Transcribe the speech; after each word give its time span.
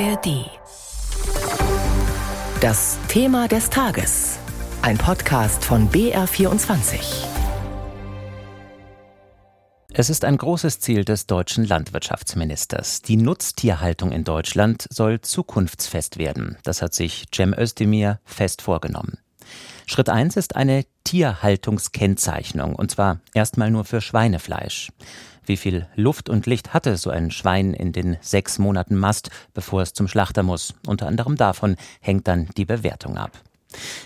ARD. 0.00 0.50
Das 2.60 2.98
Thema 3.06 3.46
des 3.46 3.70
Tages. 3.70 4.38
Ein 4.82 4.98
Podcast 4.98 5.64
von 5.64 5.88
BR24. 5.88 7.26
Es 9.92 10.10
ist 10.10 10.24
ein 10.24 10.36
großes 10.36 10.80
Ziel 10.80 11.04
des 11.04 11.26
deutschen 11.26 11.64
Landwirtschaftsministers. 11.64 13.02
Die 13.02 13.16
Nutztierhaltung 13.16 14.10
in 14.10 14.24
Deutschland 14.24 14.88
soll 14.90 15.20
zukunftsfest 15.20 16.18
werden. 16.18 16.58
Das 16.64 16.82
hat 16.82 16.92
sich 16.92 17.26
Cem 17.32 17.54
Özdemir 17.56 18.18
fest 18.24 18.62
vorgenommen. 18.62 19.18
Schritt 19.86 20.08
1 20.08 20.36
ist 20.36 20.56
eine 20.56 20.86
Tierhaltungskennzeichnung, 21.04 22.74
und 22.74 22.90
zwar 22.90 23.20
erstmal 23.34 23.70
nur 23.70 23.84
für 23.84 24.00
Schweinefleisch. 24.00 24.90
Wie 25.46 25.56
viel 25.56 25.86
Luft 25.94 26.28
und 26.28 26.46
Licht 26.46 26.72
hatte 26.72 26.96
so 26.96 27.10
ein 27.10 27.30
Schwein 27.30 27.74
in 27.74 27.92
den 27.92 28.16
sechs 28.20 28.58
Monaten 28.58 28.96
Mast, 28.96 29.30
bevor 29.52 29.82
es 29.82 29.92
zum 29.92 30.08
Schlachter 30.08 30.42
muss? 30.42 30.74
Unter 30.86 31.06
anderem 31.06 31.36
davon 31.36 31.76
hängt 32.00 32.28
dann 32.28 32.48
die 32.56 32.64
Bewertung 32.64 33.18
ab. 33.18 33.32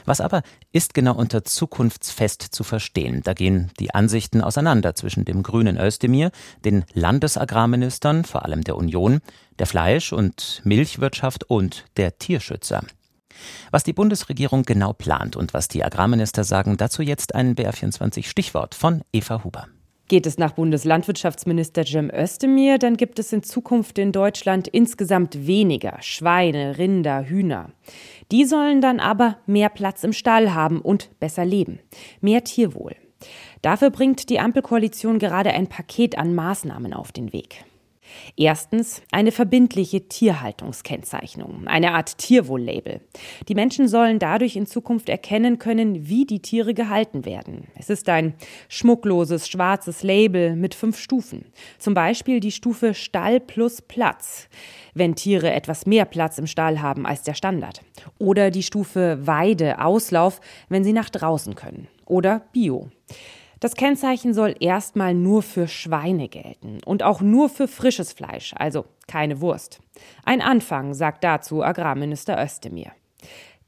Was 0.05 0.21
aber 0.21 0.43
ist 0.73 0.95
genau 0.95 1.15
unter 1.15 1.45
zukunftsfest 1.45 2.43
zu 2.43 2.65
verstehen? 2.65 3.23
Da 3.23 3.35
gehen 3.35 3.71
die 3.79 3.95
Ansichten 3.95 4.41
auseinander 4.41 4.95
zwischen 4.95 5.25
dem 5.25 5.43
grünen 5.43 5.79
Özdemir, 5.79 6.31
den 6.65 6.85
Landesagrarministern, 6.95 8.25
vor 8.25 8.45
allem 8.45 8.65
der 8.65 8.77
Union, 8.77 9.21
der 9.59 9.67
Fleisch- 9.67 10.13
und 10.13 10.63
Milchwirtschaft 10.65 11.45
und 11.45 11.85
der 11.97 12.19
Tierschützer. 12.19 12.83
Was 13.71 13.85
die 13.85 13.93
Bundesregierung 13.93 14.65
genau 14.65 14.93
plant 14.93 15.37
und 15.37 15.55
was 15.55 15.69
die 15.69 15.85
Agrarminister 15.85 16.43
sagen, 16.43 16.77
dazu 16.77 17.03
jetzt 17.03 17.35
ein 17.35 17.55
BR24 17.55 18.27
Stichwort 18.27 18.75
von 18.75 19.03
Eva 19.13 19.45
Huber. 19.45 19.69
Geht 20.09 20.27
es 20.27 20.39
nach 20.39 20.53
Bundeslandwirtschaftsminister 20.53 21.85
Cem 21.85 22.11
Özdemir, 22.11 22.79
dann 22.79 22.97
gibt 22.97 23.19
es 23.19 23.31
in 23.35 23.43
Zukunft 23.43 23.99
in 23.99 24.11
Deutschland 24.11 24.67
insgesamt 24.67 25.47
weniger 25.47 25.99
Schweine, 26.01 26.79
Rinder, 26.79 27.29
Hühner. 27.29 27.73
Die 28.33 28.47
sollen 28.47 28.81
dann 28.81 29.01
aber 29.01 29.37
mehr 29.47 29.69
Platz 29.69 30.05
im 30.05 30.15
Stall 30.15 30.55
haben 30.55 30.81
und 30.81 31.11
besser 31.21 31.45
leben. 31.45 31.81
Mehr 32.23 32.43
Tierwohl. 32.43 32.97
Dafür 33.61 33.91
bringt 33.91 34.31
die 34.31 34.41
Ampelkoalition 34.41 35.19
gerade 35.19 35.51
ein 35.51 35.67
Paket 35.67 36.17
an 36.17 36.35
Maßnahmen 36.35 36.95
auf 36.95 37.13
den 37.13 37.35
Weg. 37.35 37.65
Erstens 38.37 39.03
eine 39.11 39.33
verbindliche 39.33 40.09
Tierhaltungskennzeichnung, 40.09 41.67
eine 41.67 41.93
Art 41.93 42.19
Tierwohl-Label. 42.19 43.01
Die 43.49 43.55
Menschen 43.55 43.89
sollen 43.89 44.19
dadurch 44.19 44.57
in 44.57 44.67
Zukunft 44.67 45.09
erkennen 45.09 45.59
können, 45.59 46.09
wie 46.09 46.27
die 46.27 46.41
Tiere 46.41 46.75
gehalten 46.75 47.25
werden. 47.25 47.69
Es 47.77 47.91
ist 47.91 48.09
ein 48.09 48.35
schmuckloses, 48.69 49.49
schwarzes 49.49 50.03
Label 50.03 50.57
mit 50.57 50.75
fünf 50.75 50.99
Stufen. 50.99 51.47
Zum 51.79 51.95
Beispiel 51.95 52.41
die 52.41 52.53
Stufe 52.53 52.95
Stall 52.95 53.41
plus 53.41 53.83
Platz, 53.83 54.49
wenn 54.95 55.15
Tiere 55.15 55.53
etwas 55.53 55.87
mehr 55.87 56.05
Platz 56.05 56.39
im 56.39 56.47
Stall 56.47 56.81
haben 56.81 57.07
als 57.07 57.23
der 57.23 57.35
Standard. 57.35 57.83
Oder 58.19 58.51
die 58.51 58.63
Stufe 58.63 59.19
Weide, 59.27 59.81
Auslauf, 59.81 60.41
wenn 60.69 60.85
sie 60.85 60.93
nach 60.93 61.11
draußen 61.11 61.55
können. 61.55 61.89
Oder 62.07 62.43
Bio. 62.53 62.89
Das 63.61 63.75
Kennzeichen 63.75 64.35
soll 64.35 64.55
erstmal 64.61 65.15
nur 65.15 65.43
für 65.43 65.67
Schweine 65.67 66.29
gelten 66.29 66.79
und 66.85 67.03
auch 67.03 67.21
nur 67.21 67.49
für 67.49 67.67
frisches 67.67 68.13
Fleisch, 68.13 68.55
also 68.57 68.85
keine 69.09 69.41
Wurst. 69.41 69.81
Ein 70.25 70.41
Anfang, 70.41 70.95
sagt 70.95 71.25
dazu 71.25 71.63
Agrarminister 71.63 72.41
Özdemir. 72.43 72.93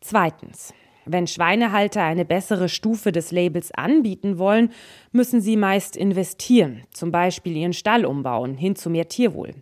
Zweitens. 0.00 0.72
Wenn 1.06 1.26
Schweinehalter 1.26 2.02
eine 2.02 2.24
bessere 2.24 2.68
Stufe 2.68 3.10
des 3.10 3.32
Labels 3.32 3.72
anbieten 3.72 4.38
wollen, 4.38 4.70
müssen 5.10 5.40
sie 5.40 5.56
meist 5.56 5.96
investieren, 5.96 6.84
zum 6.92 7.10
Beispiel 7.10 7.56
ihren 7.56 7.72
Stall 7.72 8.04
umbauen, 8.04 8.54
hin 8.56 8.76
zu 8.76 8.90
mehr 8.90 9.08
Tierwohl. 9.08 9.54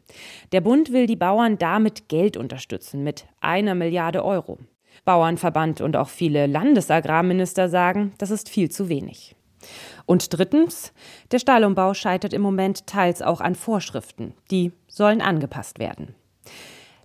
Der 0.53 0.61
Bund 0.61 0.93
will 0.93 1.07
die 1.07 1.17
Bauern 1.17 1.57
damit 1.57 2.09
Geld 2.09 2.37
unterstützen, 2.37 3.03
mit 3.03 3.25
einer 3.41 3.75
Milliarde 3.75 4.25
Euro. 4.25 4.59
Bauernverband 5.05 5.81
und 5.81 5.97
auch 5.97 6.09
viele 6.09 6.47
Landesagrarminister 6.47 7.69
sagen, 7.69 8.13
das 8.19 8.31
ist 8.31 8.49
viel 8.49 8.71
zu 8.71 8.89
wenig. 8.89 9.37
Und 10.07 10.37
drittens, 10.37 10.93
der 11.31 11.39
Stallumbau 11.39 11.95
scheitert 11.95 12.33
im 12.33 12.43
Moment 12.43 12.87
teils 12.87 13.23
auch 13.23 13.41
an 13.41 13.55
Vorschriften. 13.55 14.35
Die 14.51 14.73
sollen 14.87 15.21
angepasst 15.21 15.79
werden. 15.79 16.15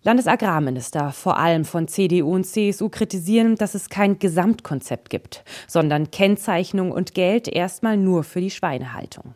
Landesagrarminister, 0.03 1.12
vor 1.12 1.38
allem 1.38 1.63
von 1.63 1.88
CDU 1.88 2.36
und 2.36 2.44
CSU, 2.44 2.90
kritisieren, 2.90 3.56
dass 3.56 3.74
es 3.74 3.88
kein 3.88 4.19
Gesamtkonzept 4.19 5.09
gibt, 5.09 5.44
sondern 5.66 6.12
Kennzeichnung 6.12 6.92
und 6.92 7.13
Geld 7.13 7.47
erstmal 7.47 7.96
nur 7.96 8.25
für 8.25 8.42
die 8.42 8.52
Schweinehaltung. 8.52 9.34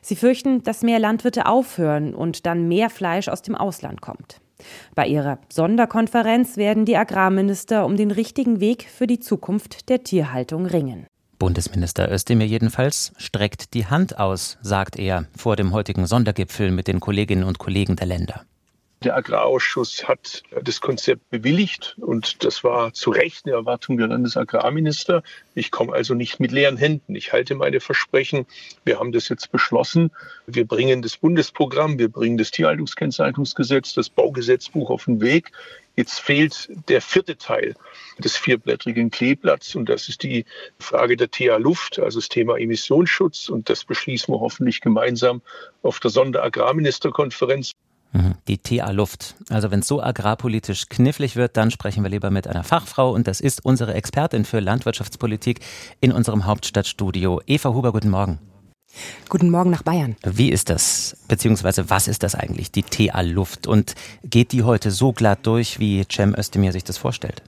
Sie 0.00 0.14
fürchten, 0.14 0.62
dass 0.62 0.82
mehr 0.82 1.00
Landwirte 1.00 1.46
aufhören 1.46 2.14
und 2.14 2.46
dann 2.46 2.68
mehr 2.68 2.88
Fleisch 2.88 3.26
aus 3.26 3.42
dem 3.42 3.56
Ausland 3.56 4.00
kommt. 4.00 4.40
Bei 4.94 5.06
ihrer 5.06 5.38
Sonderkonferenz 5.52 6.56
werden 6.56 6.84
die 6.84 6.96
Agrarminister 6.96 7.84
um 7.84 7.96
den 7.96 8.12
richtigen 8.12 8.60
Weg 8.60 8.88
für 8.88 9.08
die 9.08 9.20
Zukunft 9.20 9.88
der 9.88 10.04
Tierhaltung 10.04 10.66
ringen. 10.66 11.06
Bundesminister 11.38 12.10
Özdemir 12.10 12.46
jedenfalls 12.46 13.12
streckt 13.18 13.74
die 13.74 13.86
Hand 13.86 14.18
aus, 14.18 14.58
sagt 14.62 14.96
er 14.96 15.26
vor 15.36 15.56
dem 15.56 15.72
heutigen 15.72 16.06
Sondergipfel 16.06 16.70
mit 16.70 16.88
den 16.88 17.00
Kolleginnen 17.00 17.44
und 17.44 17.58
Kollegen 17.58 17.96
der 17.96 18.06
Länder. 18.06 18.44
Der 19.04 19.14
Agrarausschuss 19.14 20.08
hat 20.08 20.42
das 20.62 20.80
Konzept 20.80 21.28
bewilligt 21.28 21.96
und 22.00 22.42
das 22.44 22.64
war 22.64 22.94
zu 22.94 23.10
Recht 23.10 23.44
eine 23.44 23.54
Erwartung 23.54 23.98
der 23.98 24.06
Landesagrarminister. 24.06 25.22
Ich 25.54 25.70
komme 25.70 25.92
also 25.92 26.14
nicht 26.14 26.40
mit 26.40 26.50
leeren 26.50 26.78
Händen. 26.78 27.14
Ich 27.14 27.32
halte 27.32 27.54
meine 27.54 27.80
Versprechen. 27.80 28.46
Wir 28.84 28.98
haben 28.98 29.12
das 29.12 29.28
jetzt 29.28 29.52
beschlossen. 29.52 30.10
Wir 30.46 30.66
bringen 30.66 31.02
das 31.02 31.18
Bundesprogramm, 31.18 31.98
wir 31.98 32.08
bringen 32.08 32.38
das 32.38 32.50
Tierhaltungskennzeichnungsgesetz, 32.52 33.92
das 33.92 34.08
Baugesetzbuch 34.08 34.88
auf 34.88 35.04
den 35.04 35.20
Weg. 35.20 35.52
Jetzt 35.96 36.20
fehlt 36.20 36.68
der 36.88 37.02
vierte 37.02 37.36
Teil 37.36 37.74
des 38.18 38.36
vierblättrigen 38.36 39.10
Kleeblatts 39.10 39.74
und 39.74 39.88
das 39.88 40.08
ist 40.08 40.22
die 40.22 40.46
Frage 40.78 41.16
der 41.16 41.30
TA 41.30 41.56
Luft, 41.56 41.98
also 41.98 42.18
das 42.18 42.28
Thema 42.28 42.58
Emissionsschutz 42.58 43.50
und 43.50 43.68
das 43.68 43.84
beschließen 43.84 44.32
wir 44.32 44.40
hoffentlich 44.40 44.80
gemeinsam 44.80 45.42
auf 45.82 46.00
der 46.00 46.10
Sonderagrarministerkonferenz. 46.10 47.72
Mhm. 48.12 48.34
Die 48.48 48.58
TA 48.58 48.90
Luft. 48.90 49.34
Also 49.50 49.70
wenn 49.70 49.80
es 49.80 49.88
so 49.88 50.02
agrarpolitisch 50.02 50.88
knifflig 50.88 51.36
wird, 51.36 51.56
dann 51.56 51.70
sprechen 51.70 52.02
wir 52.02 52.10
lieber 52.10 52.30
mit 52.30 52.46
einer 52.46 52.64
Fachfrau 52.64 53.12
und 53.12 53.26
das 53.26 53.40
ist 53.40 53.64
unsere 53.64 53.94
Expertin 53.94 54.44
für 54.44 54.60
Landwirtschaftspolitik 54.60 55.60
in 56.00 56.12
unserem 56.12 56.46
Hauptstadtstudio. 56.46 57.40
Eva 57.46 57.70
Huber, 57.70 57.92
guten 57.92 58.10
Morgen. 58.10 58.38
Guten 59.28 59.50
Morgen 59.50 59.70
nach 59.70 59.82
Bayern. 59.82 60.16
Wie 60.24 60.50
ist 60.50 60.70
das, 60.70 61.16
beziehungsweise 61.28 61.90
was 61.90 62.08
ist 62.08 62.22
das 62.22 62.34
eigentlich, 62.34 62.70
die 62.70 62.82
TA-Luft? 62.82 63.66
Und 63.66 63.94
geht 64.24 64.52
die 64.52 64.62
heute 64.62 64.90
so 64.90 65.12
glatt 65.12 65.40
durch, 65.42 65.78
wie 65.78 66.04
Cem 66.10 66.34
Özdemir 66.34 66.72
sich 66.72 66.84
das 66.84 66.96
vorstellt? 66.96 67.42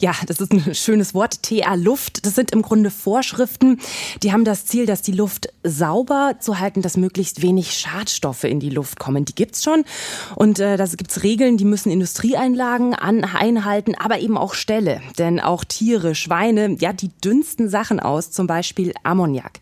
Ja, 0.00 0.12
das 0.26 0.40
ist 0.40 0.52
ein 0.52 0.74
schönes 0.74 1.14
Wort. 1.14 1.42
TA 1.42 1.74
Luft. 1.74 2.26
Das 2.26 2.34
sind 2.34 2.50
im 2.52 2.62
Grunde 2.62 2.90
Vorschriften. 2.90 3.80
Die 4.22 4.32
haben 4.32 4.44
das 4.44 4.66
Ziel, 4.66 4.86
dass 4.86 5.02
die 5.02 5.12
Luft 5.12 5.48
sauber 5.62 6.36
zu 6.38 6.58
halten, 6.58 6.82
dass 6.82 6.96
möglichst 6.96 7.42
wenig 7.42 7.72
Schadstoffe 7.72 8.44
in 8.44 8.60
die 8.60 8.70
Luft 8.70 8.98
kommen. 8.98 9.24
Die 9.24 9.34
gibt's 9.34 9.64
schon. 9.64 9.84
Und 10.34 10.58
äh, 10.58 10.76
da 10.76 10.86
gibt's 10.86 11.22
Regeln, 11.22 11.56
die 11.56 11.64
müssen 11.64 11.90
Industrieeinlagen 11.90 12.94
an, 12.94 13.24
einhalten, 13.24 13.94
aber 13.94 14.18
eben 14.18 14.36
auch 14.36 14.54
Ställe. 14.54 15.00
Denn 15.18 15.40
auch 15.40 15.64
Tiere, 15.64 16.14
Schweine, 16.14 16.76
ja, 16.78 16.92
die 16.92 17.10
dünsten 17.24 17.68
Sachen 17.68 18.00
aus, 18.00 18.30
zum 18.30 18.46
Beispiel 18.46 18.92
Ammoniak. 19.02 19.58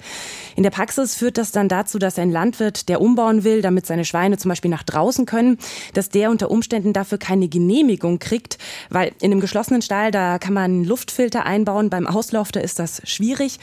In 0.56 0.62
der 0.62 0.70
Praxis 0.70 1.14
führt 1.14 1.38
das 1.38 1.52
dann 1.52 1.68
dazu, 1.68 1.98
dass 1.98 2.18
ein 2.18 2.30
Landwirt, 2.30 2.88
der 2.88 3.00
umbauen 3.00 3.44
will, 3.44 3.62
damit 3.62 3.86
seine 3.86 4.04
Schweine 4.04 4.36
zum 4.38 4.48
Beispiel 4.50 4.70
nach 4.70 4.82
draußen 4.82 5.26
können, 5.26 5.58
dass 5.94 6.10
der 6.10 6.30
unter 6.30 6.50
Umständen 6.50 6.92
dafür 6.92 7.18
keine 7.18 7.48
Genehmigung 7.48 8.18
kriegt, 8.18 8.58
weil 8.90 9.12
in 9.20 9.32
einem 9.32 9.40
geschlossenen 9.40 9.82
Stall 9.82 9.93
Stall, 9.94 10.10
da 10.10 10.38
kann 10.40 10.54
man 10.54 10.82
Luftfilter 10.82 11.46
einbauen. 11.46 11.88
Beim 11.88 12.08
Auslauf, 12.08 12.50
da 12.50 12.58
ist 12.58 12.80
das 12.80 13.00
schwierig. 13.04 13.60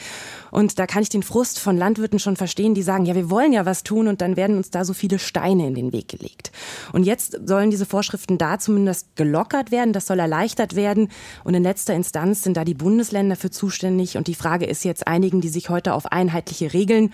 Und 0.50 0.78
da 0.78 0.86
kann 0.86 1.02
ich 1.02 1.10
den 1.10 1.22
Frust 1.22 1.58
von 1.58 1.76
Landwirten 1.76 2.18
schon 2.18 2.36
verstehen, 2.36 2.74
die 2.74 2.82
sagen, 2.82 3.04
ja, 3.04 3.14
wir 3.14 3.28
wollen 3.28 3.52
ja 3.52 3.66
was 3.66 3.82
tun 3.82 4.08
und 4.08 4.22
dann 4.22 4.36
werden 4.36 4.56
uns 4.56 4.70
da 4.70 4.86
so 4.86 4.94
viele 4.94 5.18
Steine 5.18 5.66
in 5.66 5.74
den 5.74 5.92
Weg 5.92 6.08
gelegt. 6.08 6.50
Und 6.92 7.04
jetzt 7.04 7.38
sollen 7.46 7.70
diese 7.70 7.84
Vorschriften 7.84 8.38
da 8.38 8.58
zumindest 8.58 9.14
gelockert 9.14 9.70
werden, 9.70 9.92
das 9.92 10.06
soll 10.06 10.18
erleichtert 10.18 10.74
werden. 10.74 11.08
Und 11.44 11.52
in 11.52 11.62
letzter 11.62 11.94
Instanz 11.94 12.42
sind 12.42 12.56
da 12.56 12.64
die 12.64 12.74
Bundesländer 12.74 13.36
für 13.36 13.50
zuständig. 13.50 14.16
Und 14.16 14.26
die 14.26 14.34
Frage 14.34 14.64
ist 14.64 14.84
jetzt 14.84 15.06
einigen, 15.06 15.42
die 15.42 15.50
sich 15.50 15.68
heute 15.68 15.92
auf 15.92 16.06
einheitliche 16.06 16.72
Regeln. 16.72 17.12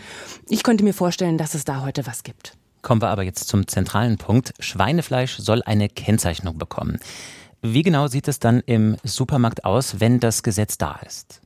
Ich 0.48 0.62
könnte 0.62 0.84
mir 0.84 0.94
vorstellen, 0.94 1.38
dass 1.38 1.54
es 1.54 1.64
da 1.64 1.82
heute 1.82 2.06
was 2.06 2.22
gibt. 2.22 2.52
Kommen 2.82 3.02
wir 3.02 3.08
aber 3.08 3.24
jetzt 3.24 3.48
zum 3.48 3.66
zentralen 3.66 4.16
Punkt. 4.16 4.52
Schweinefleisch 4.60 5.38
soll 5.38 5.62
eine 5.64 5.88
Kennzeichnung 5.88 6.56
bekommen. 6.56 7.00
Wie 7.62 7.82
genau 7.82 8.06
sieht 8.06 8.28
es 8.28 8.38
dann 8.38 8.60
im 8.66 8.96
Supermarkt 9.02 9.64
aus, 9.64 9.98
wenn 9.98 10.20
das 10.20 10.44
Gesetz 10.44 10.78
da 10.78 11.00
ist? 11.04 11.40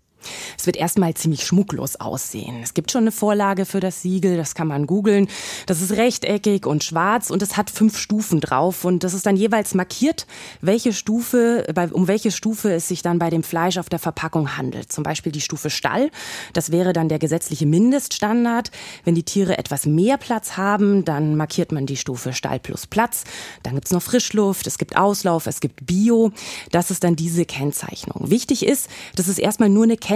Es 0.59 0.67
wird 0.67 0.77
erstmal 0.77 1.15
ziemlich 1.15 1.45
schmucklos 1.45 1.97
aussehen. 1.97 2.61
Es 2.63 2.75
gibt 2.75 2.91
schon 2.91 3.03
eine 3.03 3.13
Vorlage 3.13 3.67
für 3.67 3.81
das 3.81 4.03
Siegel, 4.03 4.37
das 4.37 4.55
kann 4.55 4.69
man 4.69 4.87
googeln. 4.87 5.29
Das 5.67 5.81
ist 5.81 5.93
rechteckig 5.93 6.67
und 6.67 6.85
schwarz 6.85 7.31
und 7.31 7.43
es 7.43 7.57
hat 7.57 7.71
fünf 7.71 7.99
Stufen 7.99 8.41
drauf 8.41 8.85
und 8.85 9.05
das 9.05 9.15
ist 9.15 9.27
dann 9.27 9.37
jeweils 9.37 9.75
markiert, 9.75 10.27
welche 10.61 10.93
Stufe, 10.93 11.67
um 11.93 12.09
welche 12.09 12.31
Stufe 12.31 12.73
es 12.73 12.89
sich 12.89 13.03
dann 13.03 13.19
bei 13.19 13.31
dem 13.31 13.43
Fleisch 13.43 13.79
auf 13.79 13.89
der 13.89 13.99
Verpackung 13.99 14.57
handelt. 14.57 14.93
Zum 14.93 15.05
Beispiel 15.05 15.33
die 15.33 15.41
Stufe 15.41 15.71
Stall. 15.71 16.11
Das 16.53 16.73
wäre 16.73 16.93
dann 16.93 17.09
der 17.09 17.19
gesetzliche 17.19 17.67
Mindeststandard. 17.67 18.71
Wenn 19.05 19.15
die 19.15 19.23
Tiere 19.23 19.59
etwas 19.59 19.87
mehr 19.87 20.19
Platz 20.19 20.57
haben, 20.57 21.05
dann 21.05 21.37
markiert 21.37 21.73
man 21.73 21.87
die 21.87 21.97
Stufe 21.97 22.33
Stall 22.33 22.61
plus 22.61 22.87
Platz. 22.87 23.25
Dann 23.63 23.75
gibt's 23.75 23.91
noch 23.91 24.03
Frischluft, 24.03 24.67
es 24.67 24.79
gibt 24.79 24.97
Auslauf, 24.97 25.47
es 25.47 25.61
gibt 25.61 25.87
Bio. 25.87 26.33
Das 26.71 26.91
ist 26.91 27.05
dann 27.05 27.17
diese 27.17 27.45
Kennzeichnung. 27.45 28.31
Wichtig 28.31 28.65
ist, 28.65 28.89
dass 29.17 29.29
es 29.29 29.39
erstmal 29.39 29.69
nur 29.69 29.85
eine 29.85 29.97
Kennzeichnung. 29.97 30.12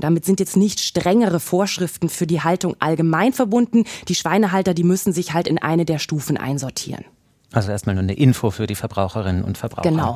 Damit 0.00 0.24
sind 0.24 0.40
jetzt 0.40 0.56
nicht 0.56 0.80
strengere 0.80 1.40
Vorschriften 1.40 2.08
für 2.08 2.26
die 2.26 2.42
Haltung 2.42 2.76
allgemein 2.78 3.32
verbunden. 3.32 3.84
Die 4.08 4.14
Schweinehalter, 4.14 4.74
die 4.74 4.84
müssen 4.84 5.12
sich 5.12 5.32
halt 5.32 5.48
in 5.48 5.58
eine 5.58 5.84
der 5.84 5.98
Stufen 5.98 6.36
einsortieren. 6.36 7.04
Also 7.52 7.72
erstmal 7.72 7.96
nur 7.96 8.04
eine 8.04 8.14
Info 8.14 8.50
für 8.50 8.66
die 8.66 8.76
Verbraucherinnen 8.76 9.42
und 9.42 9.58
Verbraucher. 9.58 9.88
Genau. 9.88 10.14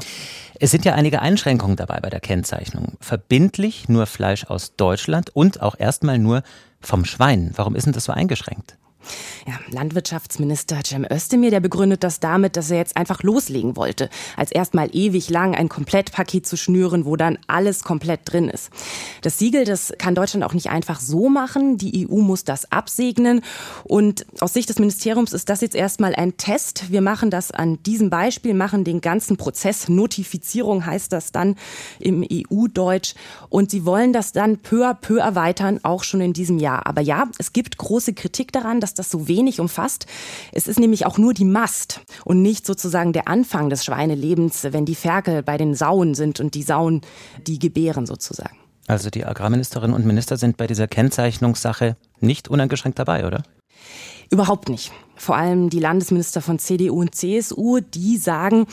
Es 0.60 0.70
sind 0.70 0.84
ja 0.84 0.94
einige 0.94 1.20
Einschränkungen 1.20 1.76
dabei 1.76 1.98
bei 2.00 2.10
der 2.10 2.20
Kennzeichnung. 2.20 2.92
Verbindlich 3.00 3.88
nur 3.88 4.06
Fleisch 4.06 4.44
aus 4.44 4.76
Deutschland 4.76 5.30
und 5.34 5.60
auch 5.60 5.74
erstmal 5.76 6.18
nur 6.18 6.42
vom 6.80 7.04
Schwein. 7.04 7.50
Warum 7.56 7.74
ist 7.74 7.86
denn 7.86 7.92
das 7.92 8.04
so 8.04 8.12
eingeschränkt? 8.12 8.76
Ja, 9.46 9.54
Landwirtschaftsminister 9.70 10.80
Cem 10.84 11.06
Özdemir, 11.10 11.50
der 11.50 11.60
begründet 11.60 12.04
das 12.04 12.20
damit, 12.20 12.56
dass 12.56 12.70
er 12.70 12.78
jetzt 12.78 12.96
einfach 12.96 13.22
loslegen 13.22 13.76
wollte, 13.76 14.08
als 14.36 14.52
erstmal 14.52 14.88
ewig 14.94 15.30
lang 15.30 15.54
ein 15.54 15.68
Komplettpaket 15.68 16.46
zu 16.46 16.56
schnüren, 16.56 17.04
wo 17.04 17.16
dann 17.16 17.38
alles 17.46 17.84
komplett 17.84 18.20
drin 18.24 18.48
ist. 18.48 18.70
Das 19.22 19.38
Siegel, 19.38 19.64
das 19.64 19.92
kann 19.98 20.14
Deutschland 20.14 20.44
auch 20.44 20.54
nicht 20.54 20.70
einfach 20.70 21.00
so 21.00 21.28
machen. 21.28 21.76
Die 21.78 22.08
EU 22.08 22.16
muss 22.16 22.44
das 22.44 22.70
absegnen. 22.72 23.42
Und 23.84 24.26
aus 24.40 24.52
Sicht 24.52 24.68
des 24.68 24.78
Ministeriums 24.78 25.32
ist 25.32 25.48
das 25.48 25.60
jetzt 25.60 25.74
erstmal 25.74 26.14
ein 26.14 26.36
Test. 26.36 26.90
Wir 26.90 27.00
machen 27.00 27.30
das 27.30 27.50
an 27.50 27.82
diesem 27.82 28.10
Beispiel, 28.10 28.54
machen 28.54 28.84
den 28.84 29.00
ganzen 29.00 29.36
Prozess. 29.36 29.88
Notifizierung 29.88 30.86
heißt 30.86 31.12
das 31.12 31.32
dann 31.32 31.56
im 31.98 32.26
EU-Deutsch. 32.30 33.14
Und 33.48 33.70
sie 33.70 33.84
wollen 33.84 34.12
das 34.12 34.32
dann 34.32 34.58
peu 34.58 34.86
à 34.88 34.94
peu 34.94 35.18
erweitern, 35.18 35.80
auch 35.82 36.04
schon 36.04 36.20
in 36.20 36.32
diesem 36.32 36.58
Jahr. 36.58 36.86
Aber 36.86 37.00
ja, 37.00 37.28
es 37.38 37.52
gibt 37.52 37.76
große 37.76 38.14
Kritik 38.14 38.52
daran, 38.52 38.80
dass 38.80 38.93
das 38.94 39.10
so 39.10 39.28
wenig 39.28 39.60
umfasst. 39.60 40.06
Es 40.52 40.66
ist 40.66 40.78
nämlich 40.78 41.06
auch 41.06 41.18
nur 41.18 41.34
die 41.34 41.44
Mast 41.44 42.00
und 42.24 42.42
nicht 42.42 42.66
sozusagen 42.66 43.12
der 43.12 43.28
Anfang 43.28 43.70
des 43.70 43.84
Schweinelebens, 43.84 44.64
wenn 44.70 44.84
die 44.84 44.94
Ferkel 44.94 45.42
bei 45.42 45.56
den 45.56 45.74
Sauen 45.74 46.14
sind 46.14 46.40
und 46.40 46.54
die 46.54 46.62
Sauen 46.62 47.00
die 47.46 47.58
gebären 47.58 48.06
sozusagen. 48.06 48.56
Also 48.86 49.10
die 49.10 49.24
Agrarministerinnen 49.24 49.96
und 49.96 50.04
Minister 50.04 50.36
sind 50.36 50.56
bei 50.56 50.66
dieser 50.66 50.88
Kennzeichnungssache 50.88 51.96
nicht 52.20 52.48
uneingeschränkt 52.48 52.98
dabei, 52.98 53.26
oder? 53.26 53.42
Überhaupt 54.30 54.68
nicht. 54.68 54.92
Vor 55.16 55.36
allem 55.36 55.70
die 55.70 55.78
Landesminister 55.78 56.40
von 56.40 56.58
CDU 56.58 57.00
und 57.00 57.14
CSU, 57.14 57.78
die 57.80 58.16
sagen, 58.16 58.66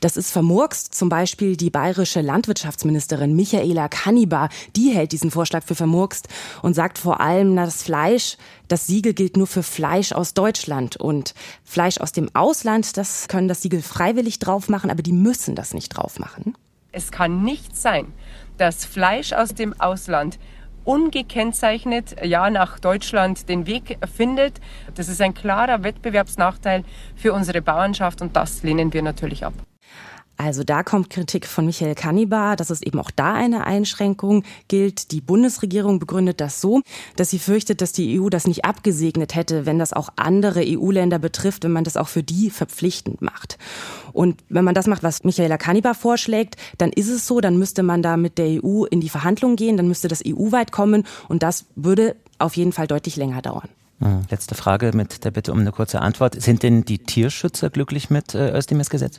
das 0.00 0.16
ist 0.16 0.30
vermurkst. 0.30 0.94
Zum 0.94 1.08
Beispiel 1.08 1.56
die 1.56 1.70
bayerische 1.70 2.20
Landwirtschaftsministerin 2.20 3.34
Michaela 3.34 3.88
Kannibar, 3.88 4.48
die 4.76 4.90
hält 4.90 5.12
diesen 5.12 5.30
Vorschlag 5.30 5.64
für 5.64 5.74
vermurkst 5.74 6.28
und 6.62 6.74
sagt 6.74 6.98
vor 6.98 7.20
allem, 7.20 7.54
na, 7.54 7.64
das 7.64 7.82
Fleisch, 7.82 8.36
das 8.68 8.86
Siegel 8.86 9.12
gilt 9.12 9.36
nur 9.36 9.46
für 9.46 9.62
Fleisch 9.62 10.12
aus 10.12 10.34
Deutschland 10.34 10.96
und 10.96 11.34
Fleisch 11.64 11.98
aus 11.98 12.12
dem 12.12 12.34
Ausland, 12.34 12.96
das 12.96 13.26
können 13.28 13.48
das 13.48 13.62
Siegel 13.62 13.82
freiwillig 13.82 14.38
drauf 14.38 14.68
machen, 14.68 14.90
aber 14.90 15.02
die 15.02 15.12
müssen 15.12 15.56
das 15.56 15.74
nicht 15.74 15.88
drauf 15.88 16.18
machen. 16.18 16.54
Es 16.92 17.10
kann 17.10 17.42
nicht 17.42 17.76
sein, 17.76 18.12
dass 18.56 18.84
Fleisch 18.84 19.32
aus 19.32 19.54
dem 19.54 19.78
Ausland 19.78 20.38
ungekennzeichnet 20.88 22.16
ja 22.24 22.48
nach 22.48 22.78
Deutschland 22.78 23.50
den 23.50 23.66
Weg 23.66 23.98
findet. 24.16 24.58
Das 24.94 25.08
ist 25.08 25.20
ein 25.20 25.34
klarer 25.34 25.82
Wettbewerbsnachteil 25.82 26.82
für 27.14 27.34
unsere 27.34 27.60
Bauernschaft 27.60 28.22
und 28.22 28.34
das 28.34 28.62
lehnen 28.62 28.94
wir 28.94 29.02
natürlich 29.02 29.44
ab. 29.44 29.52
Also 30.38 30.62
da 30.62 30.84
kommt 30.84 31.10
Kritik 31.10 31.46
von 31.46 31.66
Michael 31.66 31.96
Kannibar, 31.96 32.54
dass 32.54 32.70
es 32.70 32.80
eben 32.80 33.00
auch 33.00 33.10
da 33.10 33.34
eine 33.34 33.66
Einschränkung 33.66 34.44
gilt. 34.68 35.10
Die 35.10 35.20
Bundesregierung 35.20 35.98
begründet 35.98 36.40
das 36.40 36.60
so, 36.60 36.80
dass 37.16 37.30
sie 37.30 37.40
fürchtet, 37.40 37.80
dass 37.80 37.90
die 37.90 38.20
EU 38.20 38.28
das 38.28 38.46
nicht 38.46 38.64
abgesegnet 38.64 39.34
hätte, 39.34 39.66
wenn 39.66 39.80
das 39.80 39.92
auch 39.92 40.10
andere 40.14 40.62
EU-Länder 40.64 41.18
betrifft, 41.18 41.64
wenn 41.64 41.72
man 41.72 41.82
das 41.82 41.96
auch 41.96 42.06
für 42.06 42.22
die 42.22 42.50
verpflichtend 42.50 43.20
macht. 43.20 43.58
Und 44.12 44.40
wenn 44.48 44.64
man 44.64 44.76
das 44.76 44.86
macht, 44.86 45.02
was 45.02 45.24
Michaela 45.24 45.58
Kannibar 45.58 45.96
vorschlägt, 45.96 46.56
dann 46.78 46.92
ist 46.92 47.08
es 47.08 47.26
so, 47.26 47.40
dann 47.40 47.58
müsste 47.58 47.82
man 47.82 48.00
da 48.02 48.16
mit 48.16 48.38
der 48.38 48.64
EU 48.64 48.84
in 48.84 49.00
die 49.00 49.08
Verhandlungen 49.08 49.56
gehen, 49.56 49.76
dann 49.76 49.88
müsste 49.88 50.06
das 50.06 50.22
EU-weit 50.24 50.70
kommen 50.70 51.02
und 51.28 51.42
das 51.42 51.66
würde 51.74 52.14
auf 52.38 52.56
jeden 52.56 52.72
Fall 52.72 52.86
deutlich 52.86 53.16
länger 53.16 53.42
dauern. 53.42 53.68
Hm, 54.00 54.22
letzte 54.30 54.54
Frage 54.54 54.92
mit 54.94 55.24
der 55.24 55.32
Bitte 55.32 55.50
um 55.50 55.58
eine 55.58 55.72
kurze 55.72 56.00
Antwort. 56.00 56.40
Sind 56.40 56.62
denn 56.62 56.84
die 56.84 56.98
Tierschützer 56.98 57.70
glücklich 57.70 58.10
mit 58.10 58.34
äh, 58.34 58.56
Özdemirs 58.56 58.90
Gesetz? 58.90 59.18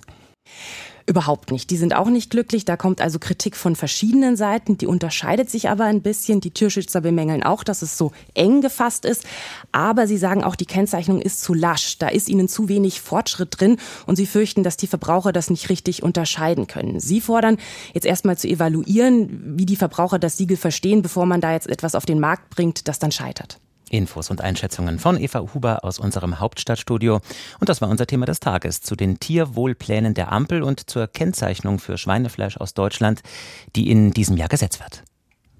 Überhaupt 1.09 1.49
nicht. 1.49 1.71
Die 1.71 1.77
sind 1.77 1.95
auch 1.95 2.09
nicht 2.09 2.29
glücklich. 2.29 2.65
Da 2.65 2.77
kommt 2.77 3.01
also 3.01 3.17
Kritik 3.17 3.55
von 3.55 3.75
verschiedenen 3.75 4.35
Seiten. 4.35 4.77
Die 4.77 4.85
unterscheidet 4.85 5.49
sich 5.49 5.67
aber 5.67 5.85
ein 5.85 6.03
bisschen. 6.03 6.39
Die 6.39 6.51
Tierschützer 6.51 7.01
bemängeln 7.01 7.41
auch, 7.41 7.63
dass 7.63 7.81
es 7.81 7.97
so 7.97 8.11
eng 8.35 8.61
gefasst 8.61 9.05
ist. 9.05 9.23
Aber 9.71 10.05
sie 10.05 10.19
sagen 10.19 10.43
auch, 10.43 10.55
die 10.55 10.67
Kennzeichnung 10.67 11.19
ist 11.19 11.41
zu 11.41 11.55
lasch. 11.55 11.97
Da 11.97 12.09
ist 12.09 12.29
ihnen 12.29 12.47
zu 12.47 12.69
wenig 12.69 13.01
Fortschritt 13.01 13.59
drin. 13.59 13.77
Und 14.05 14.17
sie 14.17 14.27
fürchten, 14.27 14.61
dass 14.61 14.77
die 14.77 14.85
Verbraucher 14.85 15.31
das 15.31 15.49
nicht 15.49 15.69
richtig 15.69 16.03
unterscheiden 16.03 16.67
können. 16.67 16.99
Sie 16.99 17.21
fordern 17.21 17.57
jetzt 17.95 18.05
erstmal 18.05 18.37
zu 18.37 18.47
evaluieren, 18.47 19.57
wie 19.57 19.65
die 19.65 19.77
Verbraucher 19.77 20.19
das 20.19 20.37
Siegel 20.37 20.57
verstehen, 20.57 21.01
bevor 21.01 21.25
man 21.25 21.41
da 21.41 21.53
jetzt 21.53 21.69
etwas 21.69 21.95
auf 21.95 22.05
den 22.05 22.19
Markt 22.19 22.51
bringt, 22.51 22.87
das 22.87 22.99
dann 22.99 23.11
scheitert. 23.11 23.59
Infos 23.89 24.29
und 24.29 24.41
Einschätzungen 24.41 24.99
von 24.99 25.19
Eva 25.19 25.43
Huber 25.53 25.83
aus 25.83 25.99
unserem 25.99 26.39
Hauptstadtstudio. 26.39 27.21
Und 27.59 27.69
das 27.69 27.81
war 27.81 27.89
unser 27.89 28.07
Thema 28.07 28.25
des 28.25 28.39
Tages 28.39 28.81
zu 28.81 28.95
den 28.95 29.19
Tierwohlplänen 29.19 30.13
der 30.13 30.31
Ampel 30.31 30.63
und 30.63 30.89
zur 30.89 31.07
Kennzeichnung 31.07 31.79
für 31.79 31.97
Schweinefleisch 31.97 32.57
aus 32.57 32.73
Deutschland, 32.73 33.21
die 33.75 33.89
in 33.89 34.11
diesem 34.11 34.37
Jahr 34.37 34.49
gesetzt 34.49 34.79
wird. 34.79 35.03